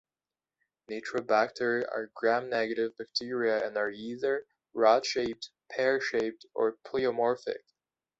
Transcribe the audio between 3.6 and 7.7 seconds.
and are either rod-shaped, pear-shaped or pleomorphic.